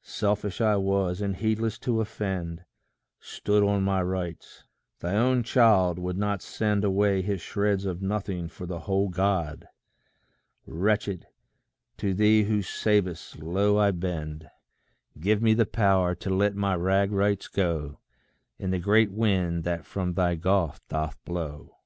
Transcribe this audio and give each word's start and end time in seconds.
Selfish 0.00 0.62
I 0.62 0.76
was, 0.76 1.20
and 1.20 1.36
heedless 1.36 1.78
to 1.80 2.00
offend; 2.00 2.64
Stood 3.20 3.62
on 3.62 3.82
my 3.82 4.00
rights. 4.02 4.64
Thy 5.00 5.14
own 5.16 5.42
child 5.42 5.98
would 5.98 6.16
not 6.16 6.40
send 6.40 6.82
Away 6.82 7.20
his 7.20 7.42
shreds 7.42 7.84
of 7.84 8.00
nothing 8.00 8.48
for 8.48 8.64
the 8.64 8.78
whole 8.78 9.10
God! 9.10 9.68
Wretched, 10.64 11.26
to 11.98 12.14
thee 12.14 12.44
who 12.44 12.62
savest, 12.62 13.40
low 13.40 13.76
I 13.76 13.90
bend: 13.90 14.48
Give 15.20 15.42
me 15.42 15.52
the 15.52 15.66
power 15.66 16.14
to 16.14 16.30
let 16.30 16.56
my 16.56 16.74
rag 16.74 17.12
rights 17.12 17.46
go 17.46 18.00
In 18.58 18.70
the 18.70 18.78
great 18.78 19.12
wind 19.12 19.64
that 19.64 19.84
from 19.84 20.14
thy 20.14 20.36
gulf 20.36 20.80
doth 20.88 21.22
blow. 21.26 21.76